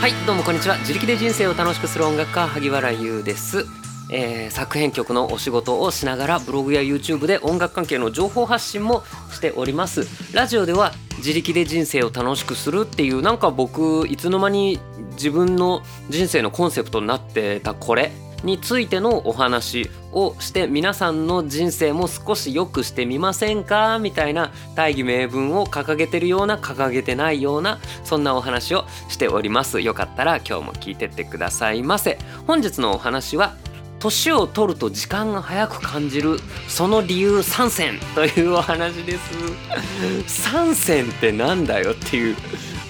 [0.00, 0.78] はいどうもこんにちは。
[0.78, 3.66] 自力で人生を楽しくする音楽家萩原優です、
[4.10, 10.06] えー作編曲のお仕事をしながらブログや YouTube で音楽関係の情報発信もしております。
[10.34, 14.80] ラジオでは自力で人生を楽しくするっていうなんか僕いつの間に
[15.12, 18.10] 自分の人生のコンセプトになってたこれ。
[18.42, 29.80] についてのお話をして皆さんの人生も少し良くしてみませんかみたいな大義名分を掲げてるような掲げてないようなそんなお話をしております。
[29.80, 32.18] よかったら今日も聞いてってくださいませ。
[32.46, 33.56] 本日のお話は
[33.98, 42.36] 年を取ると時間が早く感じるその理由3選というお話です3選ってなんだよっていう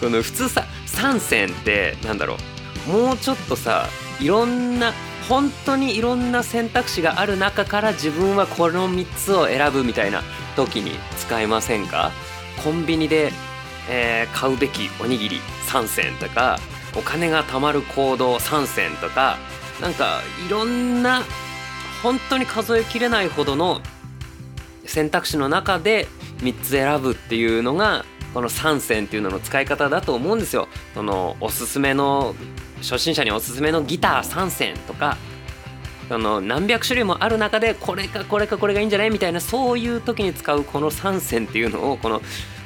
[0.01, 2.37] この普通さ3選ってなんだろ
[2.89, 2.91] う。
[2.91, 3.89] もうちょっとさ
[4.20, 4.92] いろんな
[5.30, 10.23] 本当にいろんな選択肢がある中から自分はこの3つを選ぶみたいな
[10.56, 12.11] 時に使えませんか？
[12.65, 13.30] コンビニで、
[13.89, 16.59] えー買うべきおにぎり3選とか
[16.98, 19.39] お金が貯まる行動3選とか
[19.81, 21.23] なんかいろんな
[22.03, 23.81] 本当に数えきれないほどの
[24.84, 26.08] 選択肢の中で
[26.39, 30.67] 3つ選ぶっていうのがこの3選っていうのの使い方だと思うんですよ。
[30.95, 32.34] そのおすすめの
[32.83, 35.17] 初心者におすすめのギター3選とか
[36.09, 42.20] その何百種類もある中でこれかこれかこれがいいんじゃないみたいなそういう時に使うこの3選っていうのをこの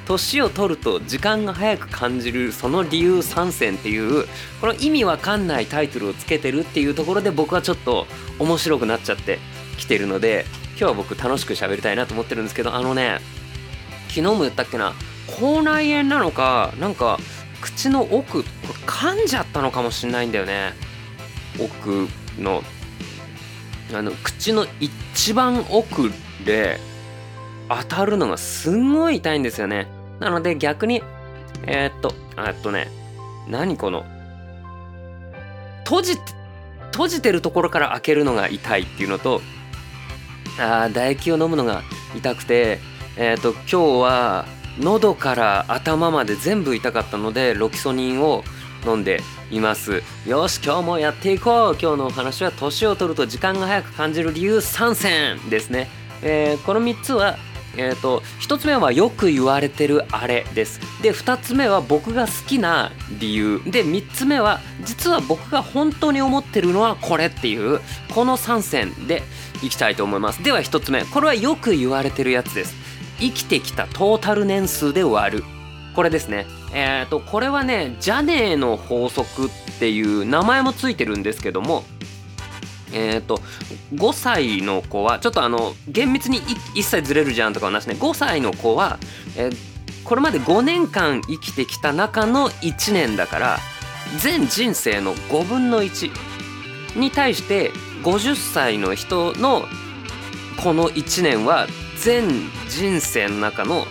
[0.07, 4.27] 年を取ると時間が早く感じるその理由3選っていう
[4.61, 8.07] この意味わかんないタイトルをつけてるっていうところで僕はちょっと
[8.39, 9.39] 面白くなっちゃって
[9.77, 13.19] きてるので今日は僕楽しく喋りたいなと思ってるんですけどあのね
[14.09, 14.95] 昨日も言ったっけな
[15.39, 17.19] 口内炎なのかなんか
[17.65, 20.75] 口の奥これ噛んじゃったのかもしんないんだよね。
[21.59, 22.63] 奥の
[23.95, 26.11] あの口の一番奥
[26.45, 26.79] で
[27.71, 29.87] 当たるのがすんごい痛いんですよね。
[30.21, 31.03] なので逆に
[31.67, 32.89] えーっとえっとね
[33.49, 34.05] 何この
[35.85, 36.23] 閉じて
[36.93, 39.41] 閉じてるところから開けるのが痛いっていうのと
[40.61, 41.83] あー唾液を飲むのが
[42.15, 42.79] 痛くて
[43.17, 44.47] えーっと今日は
[44.79, 48.45] 喉から頭まで全部痛かったのでロキソニンを
[48.87, 49.21] 飲んで
[49.51, 50.03] います。
[50.27, 51.79] よし今日もやっていこう。
[51.81, 55.89] 今日のお話は年を取ると時間が早く感じる理由3選ですね、
[56.23, 57.37] えーこの3つは
[57.77, 60.81] えー、と1つ目はよく言われてるあれです。
[61.03, 63.61] で2つ目は僕が好きな理由。
[63.67, 67.81] で3つ目は実は僕が本当に思ってるのはこれっていう
[68.15, 69.23] この3選で
[69.63, 70.43] いきたいと思います。
[70.43, 71.05] では1つ目。
[71.05, 72.84] これはよく言われてるやつです。
[73.25, 75.45] 生きてきたトータル年数で割る。
[75.95, 76.47] これですね。
[76.73, 81.85] えっ、とこれはねジャネーの法則っていう名前もついてるんですけども
[82.93, 83.41] えっ、と
[83.95, 87.95] 5歳の子はちょっとあの厳密に1歳ずれるじゃんとかはなしね。
[87.95, 88.99] 5歳の子は、
[89.37, 89.75] えー
[90.05, 93.59] これまで5年間生きてきた中の1年だから
[94.19, 96.11] 全人生の5分の1
[96.99, 99.63] に対して50歳の人の
[100.63, 101.67] この1年は
[102.05, 102.29] 全
[102.69, 103.87] 人生の中の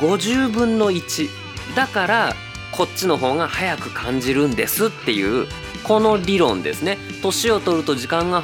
[0.00, 1.28] 50分の1
[1.76, 2.34] だから
[2.72, 5.46] こっちの方が早く感じるんですっていう
[5.84, 8.42] この理論ですね年を取ると時間が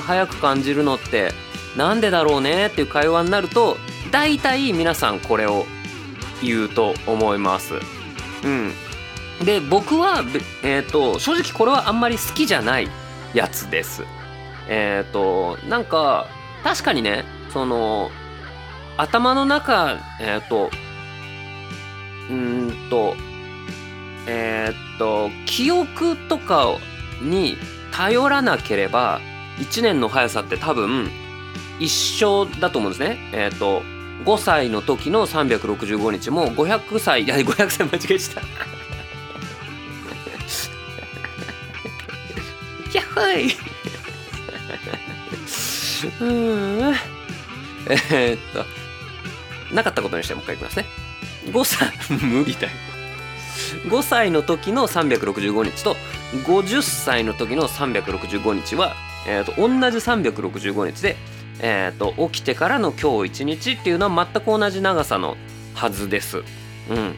[0.00, 1.30] 早く感じるのって
[1.76, 3.76] なんでだろうねっていう会話になると
[4.10, 5.64] 大体皆さんこれを
[6.42, 7.74] 言うと思います。
[8.42, 8.72] うん、
[9.44, 10.24] で僕は、
[10.64, 12.88] えー、と正直これはあんまり好きじゃない
[13.32, 14.02] やつです。
[14.68, 16.26] えっ、となんか
[16.64, 18.10] 確かにねその
[18.96, 20.70] 頭の中えっ、と
[22.30, 23.14] うんと
[24.26, 26.76] えっ、と記憶とか
[27.22, 27.56] に
[27.92, 29.20] 頼らなければ
[29.58, 31.10] 1年の速さって多分
[31.78, 33.18] 一緒だと思うんですね。
[33.32, 33.82] えっ、と
[34.24, 38.50] 5歳の時の365日も500歳いや500歳間違えちゃった。
[42.98, 43.56] やっほい
[46.20, 46.94] うん
[48.10, 48.64] えっと
[49.72, 50.86] なかったことにしてもう一回いきますね。
[51.46, 51.90] 5歳。
[52.26, 52.72] 無理だよ。
[53.88, 55.96] 5歳の時の365日と
[56.44, 58.94] 50歳の時の365日は、
[59.26, 61.16] えー、と同じ365日で、
[61.60, 65.36] えー、と起きてからの今日一日っていうのは全く同じ長さの
[65.74, 66.38] はずです。
[66.38, 67.14] うん、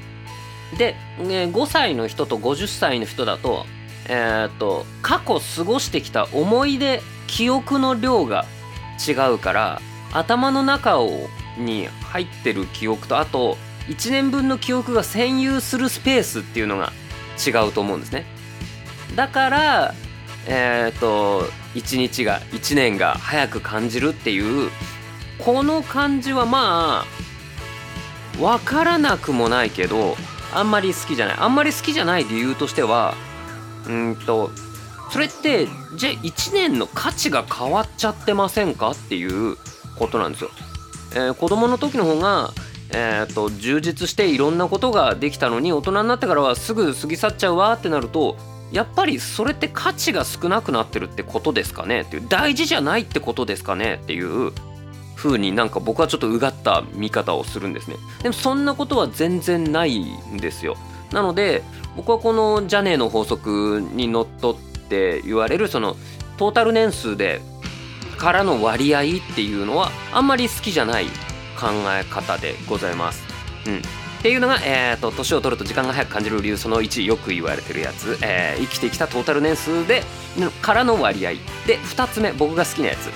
[0.79, 3.65] で、ね、5歳の人と50歳の人だと,、
[4.09, 8.45] えー、と過去過ごしてきた思い出記憶の量が
[9.07, 9.81] 違うから
[10.13, 11.29] 頭の中を
[11.59, 13.57] に入ってる記憶とあと
[13.89, 16.93] 1年分の記憶が占有するスペースっていうのが
[17.45, 18.25] 違うと思うんですね。
[19.17, 19.95] だから
[20.47, 21.43] えっ、と
[21.75, 24.71] 1日が1年が早く感じるっていう
[25.39, 30.17] この感じはまあ分からなくもないけど
[30.55, 33.15] あんまり好きじゃないあんまり好きじゃない理由としては
[33.87, 34.51] うんと
[35.11, 35.67] それって
[35.97, 39.57] じゃあ1年の価値が変わっちゃってませんかっていう
[39.99, 40.51] ことなんですよ。
[41.15, 42.53] えー、子供の時の方が
[42.95, 48.37] えーと、充実していろんなことができたのに大人になってからはすぐ過ぎ去っちゃうわってなると
[48.71, 52.03] やっぱりそれって価値が少なくなってるってことですかね？
[52.03, 53.99] っていう大事じゃないってことですかね？
[54.03, 54.53] っていう
[55.17, 57.97] 風になんか僕はちょっとうがった見方をするんですね。
[58.23, 60.77] でもそんなことは全然ないんですよ。
[61.13, 61.63] なので
[61.97, 65.97] 僕はこのジャネーの法則にのっとって言われるその
[66.37, 67.41] トータル年数で
[68.23, 69.05] からの割合っ
[69.35, 71.07] ていうのはあんまり好きじゃない
[71.59, 73.21] 考え方でございます。
[73.67, 73.79] うん。
[73.79, 73.81] っ
[74.23, 80.05] ていうのが、えーと、年を取ると時間が早く感じる理由その1よく言われてるやつ、えー、生きてきたトータル年数で
[80.63, 81.31] からの割合
[81.67, 83.11] で2つ目僕が好きなやつ。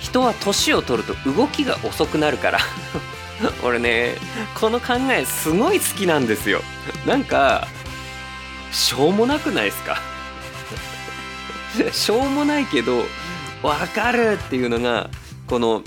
[0.00, 2.58] 人は年を取ると動きが遅くなるから。
[3.62, 4.16] 俺ね
[4.58, 6.62] この考えすごい好きなんですよ。
[7.06, 7.68] なんか
[8.72, 10.00] しょうもなくないですか？
[11.92, 13.04] しょうもないけど
[13.62, 15.10] わかるっていうのが
[15.46, 15.82] この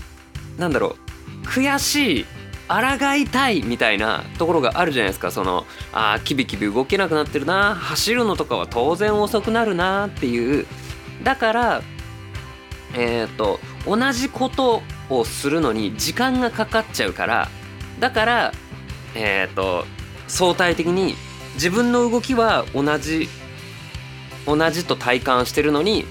[0.58, 0.96] なんだろ
[1.44, 2.26] う悔しい
[2.68, 5.30] 抗いたいみたいなところがあるじゃないですか。
[5.30, 7.76] そのあキビキビ動けなくなってるな。
[7.76, 10.66] 走るのとかは当然遅くなるなっていう。
[11.24, 11.82] だから
[12.96, 17.50] えっ、ー、と同じことをするのに時間がかかっちゃうから。
[18.00, 18.54] だから
[19.14, 19.86] えっ、ー、と
[20.28, 21.16] 相対的に
[21.54, 23.30] 自分の動きは同じ
[24.48, 26.06] 同じと体感してるのに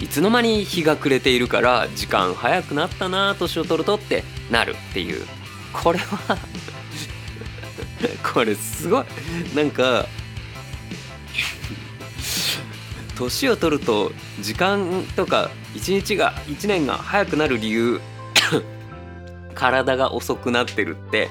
[0.00, 5.26] いつの間に日が暮れているから時間早くなったな年を取るとってなるっていう
[5.72, 6.38] これは
[8.32, 9.04] これすごい
[9.54, 10.06] なんか
[13.14, 18.00] 年を取ると時間とか一日が一年が早くなる理由
[19.54, 21.28] 体が遅くなってるって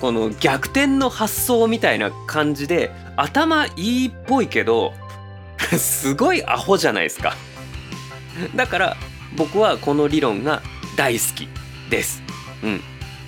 [0.00, 4.92] この逆転の発想みたいな感じで頭いいっぽいけど
[5.78, 7.36] すごいアホじゃないですか。
[8.54, 8.96] だから
[9.36, 10.62] 僕はこの理論が
[10.96, 11.48] 大好き
[11.88, 12.22] です。
[12.62, 12.76] うん。
[12.76, 12.80] っ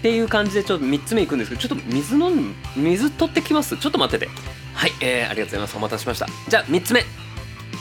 [0.02, 3.76] ていう感じでちょっと3つ目いくんですけど、ちょっと水飲ん、水取ってきます？
[3.76, 4.32] ちょっと待ってて。
[4.74, 5.76] はい、えー、ありがとうございます。
[5.76, 6.26] お待たせしました。
[6.48, 7.04] じゃあ3つ目。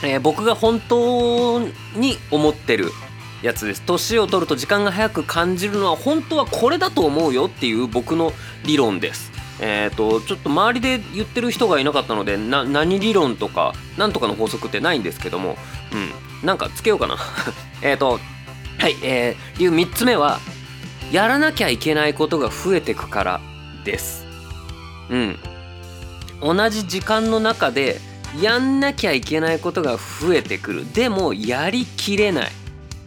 [0.03, 1.59] えー、僕が本当
[1.95, 2.91] に思ってる
[3.41, 3.81] やつです。
[3.81, 8.33] 年を取ると時間が早く感じるのは本当はこれだと思うよっていう僕の
[8.65, 9.30] 理論です。
[9.59, 15.57] えっ、ー、と、ちょっと周りで言ってる人がいなかったので、な、何理論とか、なんとかの法則ってないんですけども、
[15.93, 16.45] うん。
[16.45, 17.17] なんかつけようかな。
[17.81, 18.19] えっと
[18.79, 20.39] はいえー、理由3つ目は
[21.11, 23.41] やらなきゃいけないことが増えてくから
[23.83, 24.25] です。
[25.09, 25.39] うん。
[26.41, 27.99] 同じ時間の中で
[28.41, 30.93] やんなきゃいけないことが増えてくる。
[30.93, 32.51] でもやりきれない。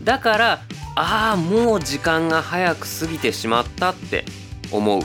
[0.03, 0.61] だから
[0.95, 4.25] ああもう時間が早く過ぎてしまったって
[4.71, 5.03] 思う。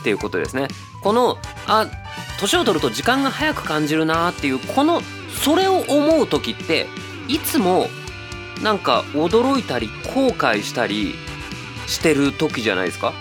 [0.00, 0.68] っていうことですね。
[1.02, 1.86] このあ
[2.40, 5.02] 年を取ると時間が早く感じるなっていうこの
[5.42, 6.86] それを思う時って
[7.28, 7.88] いつも
[8.62, 11.14] なんか驚いたり後悔したり
[11.86, 13.12] してる時じゃないですか。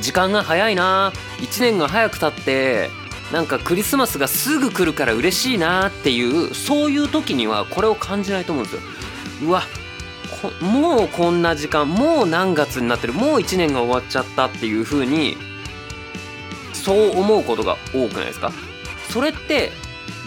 [0.00, 2.90] 時間が早いな1年が早く経って
[3.32, 8.82] なんかクリスマスがすぐ来るから嬉しいなっていうそういう時にはこれを感じないと思うんですよ。
[9.44, 9.62] うわ
[10.60, 15.36] もうこんな時間もう何月になってるもう1年が終わっちゃったっていう風に
[16.84, 18.52] そう思うことが多くないですか？
[19.10, 19.72] それって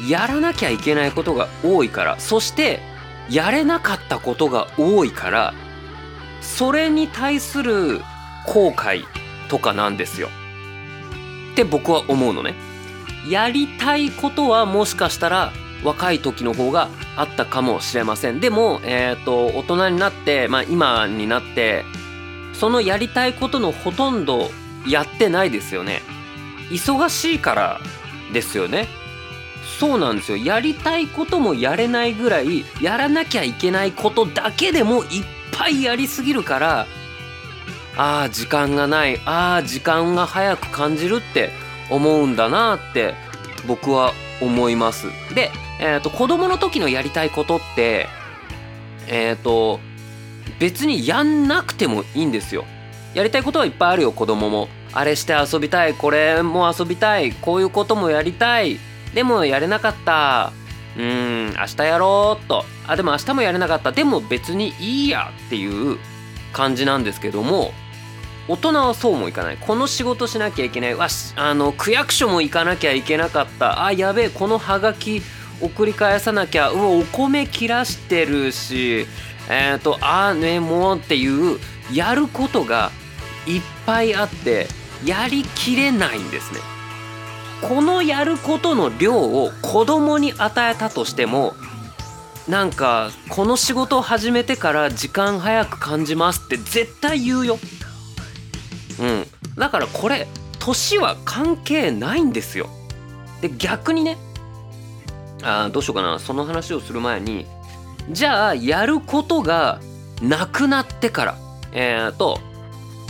[0.10, 2.20] やらなきゃいけないことが多いから。
[2.20, 2.80] そして
[3.30, 5.54] やれなかったことが多いから。
[6.42, 8.00] それに対する
[8.46, 9.04] 後悔
[9.50, 10.30] とかなんですよ。
[11.54, 12.56] って僕は思うのね。
[13.30, 15.52] やりたいことはもしかしたら
[15.84, 18.40] 若い時の方があったかもしれません。
[18.40, 21.84] でも、えーと、大人になって、まあ、今になって
[22.54, 24.50] そのやりたいことのほとんど
[24.88, 26.02] やってないですよね。
[26.70, 27.82] 忙しいから
[28.34, 28.88] ですよね。
[29.80, 30.38] そうなんですよ。
[30.38, 36.88] やりたいこともやれないぐらいやらなきゃいけないことだけでもいっぱいやりすぎるから
[37.96, 41.52] ああ時間がないああ時間が早く感じるって
[41.90, 43.16] 思うんだなって
[43.68, 45.08] 僕は思います。
[45.34, 48.08] で、えーと、子供の時のやりたいことって
[49.08, 49.80] えっ、ー、と
[50.60, 52.66] 別にやんなくてもいいんですよ。
[53.18, 58.78] やりたいことはいっぱいあるよ子供もあれして遊びたいこれも遊びたいこういうこともやりたい
[59.16, 60.54] でもやれなかった。
[60.96, 62.66] うん、明日やろうと。
[62.86, 63.92] あ、でも明日もやれなかった。
[63.92, 65.98] でも別にいいやっていう
[66.54, 67.72] 感じなんですけども、
[68.48, 69.58] 大人はそうもいかない。
[69.58, 70.94] この仕事しなきゃいけない。
[70.96, 73.86] わ、あの、区役所も行かなきゃいけなかった。
[73.86, 75.24] あ、やべえ、このハガキ
[75.62, 76.70] 送り返さなきゃ。
[76.70, 79.06] うわ、お米切らしてるし、
[79.50, 81.60] えっ、ー、と、あね、もうっていう、
[81.94, 82.92] やることが
[83.48, 84.68] いっぱいあって、
[85.06, 86.60] やりきれないんですね。
[87.62, 91.56] このやることの量を子供に与えたとしても
[92.48, 97.60] なんかこの仕事を始めてから時間早く感じますって絶対言うよ。
[99.00, 99.26] うん、
[99.58, 100.28] だからこれ
[100.60, 102.70] 年は関係ないんですよ。
[103.42, 104.18] で逆にね
[105.44, 107.46] あどうしようかなその話をする前に
[108.10, 109.80] じゃあやることが
[110.22, 111.38] なくなってから
[111.74, 112.40] えーと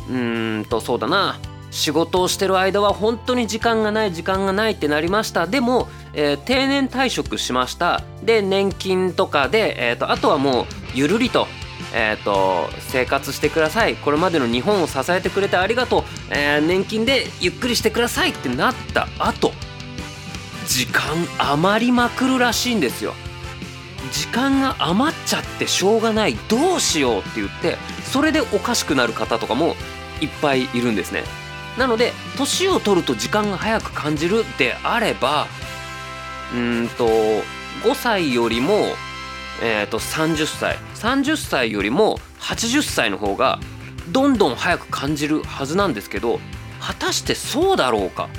[0.10, 1.40] うーんとそうだな。
[1.70, 5.48] 仕事をしてる間は本当に時間がない時間がないってなりました。
[5.48, 8.02] でも、えー、定年退職しました。
[8.24, 11.46] で年金とかで、えーと、あとはもうゆるりと,、
[11.94, 13.96] えーと、生活してください。
[13.96, 19.52] これまでの日本を支えてくれてありがとう、えー、年金でゆっくりしてくださいってなった後
[20.68, 21.04] 時間
[21.38, 23.14] 余りまくるらしいんですよ。
[24.14, 26.36] 時間が余っちゃってしょうがない。
[26.48, 29.76] どうしようって言ってそれでおかしくなる方とかも
[30.22, 31.24] いっぱいいるんですね。
[31.78, 35.46] なので年を取ると時間が早く感じるであれば
[36.56, 37.44] うんと5
[37.94, 38.74] 歳よりも、
[39.62, 40.78] えー、と30歳。
[40.96, 43.60] 30歳よりも80歳の方が
[44.10, 46.40] どんどん早く感じるはずなんですけど
[46.80, 48.30] 果たしてそうだろうか。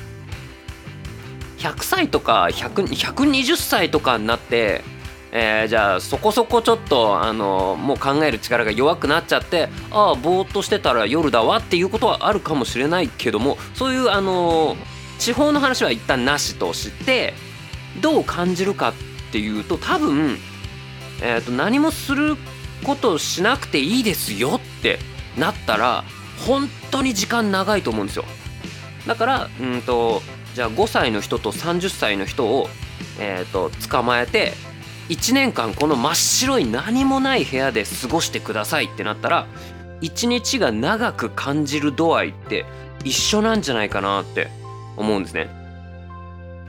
[1.59, 4.85] 100歳とか120歳とかになって
[5.33, 14.77] えー、じゃあそこそこちょっとあのもう考える力が弱くなっちゃってああぼーっとしてたら夜だわっていうことはあるかもしれないけどもそういうあの
[15.19, 17.35] 地方の話は一旦なしとして
[18.01, 18.95] どう感じるかっ
[19.33, 20.39] ていうと多分、
[21.23, 22.37] えー、と何もする
[22.85, 24.99] ことしなくていいですよって
[25.37, 26.05] なったら
[26.47, 28.25] 本当に時間長いと思うんですよ。
[29.07, 30.23] だからうんと
[30.55, 32.69] じゃあ5歳の人と30歳の人を、
[33.19, 34.53] えー、と捕まえて
[35.09, 39.47] 1年間この真っ白い何もない部屋で過ごしてくださいってなったら
[40.01, 42.67] 1日が長く感じる度合いって
[43.05, 44.49] 一緒なんじゃないかなって
[44.97, 45.49] 思うんですね。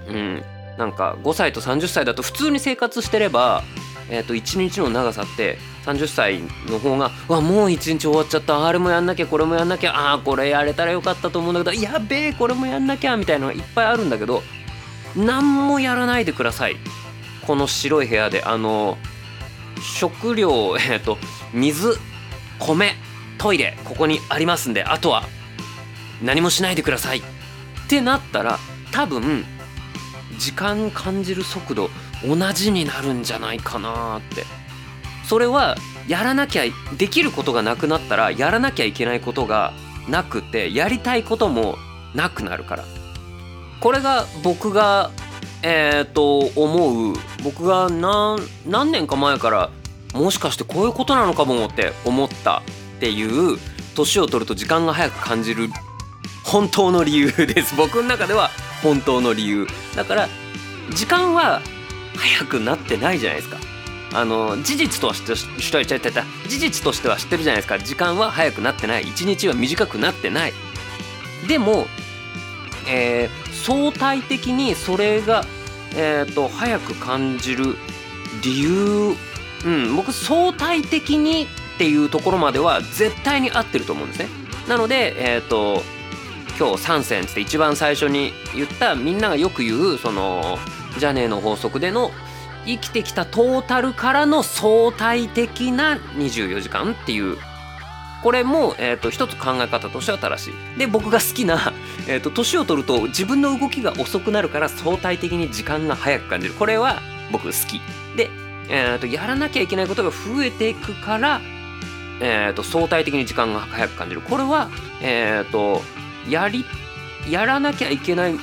[0.07, 0.43] うん、
[0.77, 3.63] なんか5歳と30歳だと普通に生活してれば、
[4.09, 8.65] えー、と1日の長さって30歳の方が「わもう1日終わっちゃった。
[8.65, 14.41] あれもやんなきゃこれもやんなきゃあこれやれたらよかったと思うんだけどやべえこれもやんなきゃ」みたいなのがいっぱいあるんだけど
[15.15, 16.77] 何もやらないでください。
[17.49, 18.99] この白い部屋であの
[19.81, 21.17] 食料 えっ、と
[21.51, 21.97] 水
[22.59, 22.95] 米
[23.39, 25.23] トイレここにありますんであとは
[26.21, 27.17] 何もしないでください。
[27.17, 27.21] っ
[27.87, 28.59] てなったら
[28.91, 29.47] 多分
[30.37, 31.89] 時間感じる速度
[32.23, 34.45] 同じになるんじゃないかなって。
[35.25, 35.75] それは
[36.07, 36.65] やらなきゃ
[36.99, 39.73] できることがなくなったらやらなきゃいけないことが
[40.07, 41.79] なくてやりたいことも
[42.13, 42.85] なくなるから。
[43.79, 45.09] これが僕が
[45.61, 47.15] えー、と思う。
[47.43, 49.69] 僕が何年か前から
[50.13, 53.57] もしかしてこういうことなのかもって思ったっていう
[53.95, 55.69] 年を取ると時間が早く感じる
[56.43, 57.75] 本当の理由です。
[57.75, 58.49] 僕の中では
[58.81, 59.67] 本当の理由。
[59.95, 60.29] だから
[60.93, 61.61] 時間は
[62.15, 63.57] 早くなってないじゃないですか。
[64.11, 67.77] あの事実として事実としては知ってるじゃないですか。
[67.77, 69.03] 時間は早くなってない。
[69.03, 70.53] 一日は短くなってない。
[71.47, 71.85] でも、
[72.89, 75.43] えー、相対的にそれが、
[75.95, 77.75] えーと、早く感じる
[78.43, 79.15] 理由、
[79.65, 84.27] うん、僕相対的にっていうところまでは絶対に合ってると思うんですね。
[84.67, 85.81] なので、えーと、
[86.59, 90.57] 今日3選って一番最初に言ったみんながよく言うその
[90.97, 92.11] ジャネーの法則での
[92.65, 97.37] 生きてきたトータルからの相対的な24時間っていう
[98.23, 100.79] これも、えーと、一つ考え方としては正しい。
[100.79, 101.73] で僕が好きな、
[102.07, 107.81] えーと、年を取ると自分の動きが遅くなるから相対的に時間が早く感じるこれは僕好き。
[108.15, 108.29] で、
[108.69, 111.41] えーと、やらなきゃいけないことが増えていくから、
[112.19, 114.69] えー、と相対的に時間が早く感じるこれは、
[115.01, 115.81] えー、と
[116.27, 116.65] やり
[117.29, 118.35] やらなきゃいけない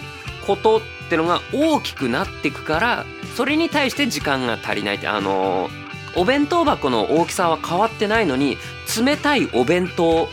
[0.46, 0.80] ことっ
[1.10, 3.04] てのが大きくなっていくから
[3.36, 5.85] それに対して時間が足りないってあのー
[6.16, 8.56] お弁当箱の大きさは変わってないのに
[9.00, 10.28] 冷たいお弁当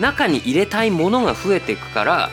[0.00, 2.30] 中に入れたいものが増えていくから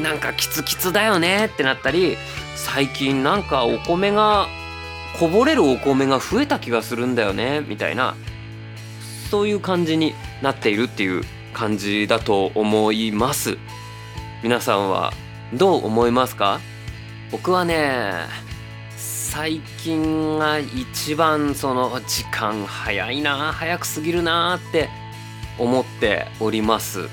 [0.00, 2.16] なんかキツキツだよねってなったり
[2.56, 4.46] 最近なんかお米が
[5.18, 8.14] こぼれるお米が増えた気がするんだよねみたいな
[9.30, 13.58] そういう感じになっているっていう感じだと思います。
[14.42, 15.12] 皆さんは
[15.54, 16.60] どう思いますか？
[17.30, 18.12] 僕はね
[19.32, 24.90] 最近が一番その時間早いな早く過ぎるなって
[25.58, 27.08] 思っております。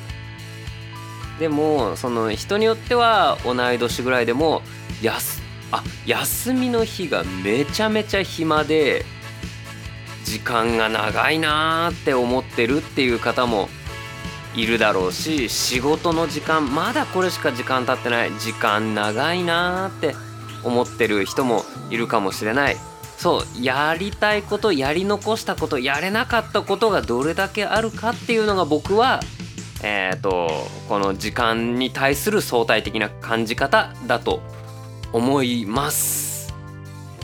[1.39, 4.61] でもその人によっては同い年ぐらいでも
[5.01, 9.05] やすあ休みの日がめちゃめちゃ暇で
[10.25, 13.69] 時間が長いなーって思ってるっていう方も
[14.55, 20.28] いるだろうし仕事の時間まだこれしか時間経ってない時間長いなーって
[20.63, 22.77] 思ってる人もいるかもしれない
[23.17, 29.19] そうやりたいことやり残したことやれなかったことがどれだけあるかっていうのが僕は
[29.83, 30.49] えっ、ー、と
[30.87, 34.41] この時間に対する相対的な感じ方だと
[35.11, 36.53] 思います。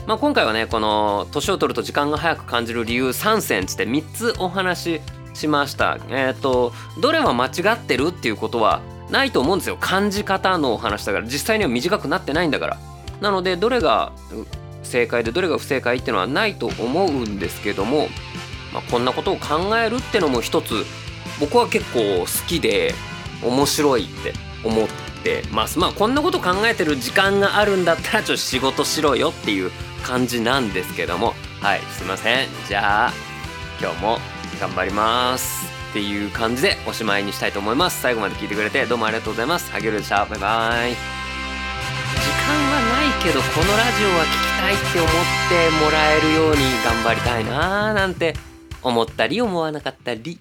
[0.06, 5.00] まあ、今回はねこの年を取ると時間が早く感じる理由3選つって3つお話し
[5.34, 5.98] しました。
[6.08, 12.95] えっ、ー、とどれは間違ってるっていうことはないと思うんですよ感じ方のお話だから実際には短くなってないんだから。
[13.20, 14.12] なのでどれが
[14.82, 18.08] 正解でどれが不正解っていうのはないと思うんですけども、
[18.72, 20.84] まあ、こんなことを考えるってのも一つ
[21.40, 22.94] 僕は結構好きで
[23.42, 24.32] 面白いって
[24.64, 24.88] 思っ
[25.22, 25.78] てます。
[25.78, 29.70] まあこんなこと考えてる時間があるんだったらちょっと仕事しろよっていう
[30.02, 31.34] 感じなんですけども。
[31.60, 32.48] はいすいません。
[32.68, 33.12] じゃあ
[33.80, 34.18] 今日も
[34.60, 38.00] 頑張りますっていう感じでおしまいにしたいと思います。
[38.00, 39.70] 最後まで聞いてくれてどうもありがとうございます。
[39.70, 40.24] ハゲルでした。
[40.26, 41.25] バイバイ。
[43.22, 45.10] けどこのラジオは聞きたいって思っ
[45.48, 48.34] てもらえるように頑張りたいなーなんて
[48.82, 50.38] 思ったり思わなかったり。